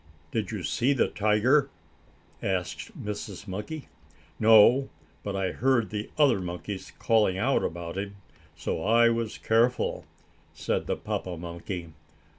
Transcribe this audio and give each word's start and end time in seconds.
"Did 0.31 0.49
you 0.49 0.63
see 0.63 0.93
the 0.93 1.09
tiger?" 1.09 1.69
asked 2.41 2.99
Mrs. 2.99 3.47
Monkey. 3.47 3.87
"No, 4.39 4.89
but 5.21 5.35
I 5.35 5.51
heard 5.51 5.91
the 5.91 6.09
other 6.17 6.39
monkeys 6.39 6.91
calling 6.97 7.37
out 7.37 7.63
about 7.63 7.99
him, 7.99 8.15
so 8.55 8.83
I 8.83 9.09
was 9.09 9.37
careful," 9.37 10.07
said 10.55 10.87
the 10.87 10.95
papa 10.97 11.37
monkey. 11.37 11.89